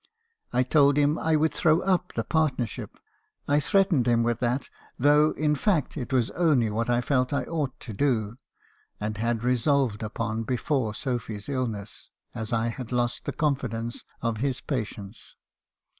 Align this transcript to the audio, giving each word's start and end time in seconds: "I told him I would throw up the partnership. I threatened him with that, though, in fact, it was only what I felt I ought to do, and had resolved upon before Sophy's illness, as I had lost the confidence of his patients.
"I 0.51 0.63
told 0.63 0.97
him 0.97 1.19
I 1.19 1.35
would 1.35 1.53
throw 1.53 1.81
up 1.81 2.13
the 2.13 2.23
partnership. 2.23 2.97
I 3.47 3.59
threatened 3.59 4.07
him 4.07 4.23
with 4.23 4.39
that, 4.39 4.67
though, 4.97 5.29
in 5.37 5.53
fact, 5.53 5.95
it 5.95 6.11
was 6.11 6.31
only 6.31 6.71
what 6.71 6.89
I 6.89 7.01
felt 7.01 7.31
I 7.31 7.43
ought 7.43 7.79
to 7.81 7.93
do, 7.93 8.37
and 8.99 9.15
had 9.17 9.43
resolved 9.43 10.01
upon 10.01 10.41
before 10.41 10.95
Sophy's 10.95 11.47
illness, 11.47 12.09
as 12.33 12.51
I 12.51 12.69
had 12.69 12.91
lost 12.91 13.25
the 13.25 13.31
confidence 13.33 14.03
of 14.23 14.37
his 14.37 14.59
patients. 14.59 15.35